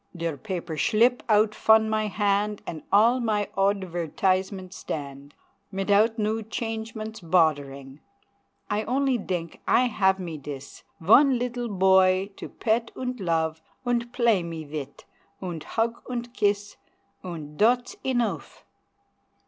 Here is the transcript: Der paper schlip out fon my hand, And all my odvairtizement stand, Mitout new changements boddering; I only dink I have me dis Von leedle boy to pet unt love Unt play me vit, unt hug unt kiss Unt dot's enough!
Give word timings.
Der 0.15 0.35
paper 0.35 0.75
schlip 0.77 1.21
out 1.29 1.53
fon 1.53 1.87
my 1.87 2.07
hand, 2.07 2.63
And 2.65 2.81
all 2.91 3.19
my 3.19 3.47
odvairtizement 3.55 4.73
stand, 4.73 5.35
Mitout 5.71 6.17
new 6.17 6.41
changements 6.41 7.19
boddering; 7.21 7.99
I 8.67 8.81
only 8.85 9.19
dink 9.19 9.61
I 9.67 9.81
have 9.85 10.17
me 10.19 10.39
dis 10.39 10.81
Von 10.99 11.37
leedle 11.37 11.69
boy 11.69 12.31
to 12.37 12.49
pet 12.49 12.89
unt 12.95 13.19
love 13.19 13.61
Unt 13.85 14.11
play 14.11 14.41
me 14.41 14.63
vit, 14.63 15.05
unt 15.39 15.65
hug 15.75 16.01
unt 16.09 16.33
kiss 16.33 16.77
Unt 17.23 17.57
dot's 17.59 17.95
enough! 18.03 18.65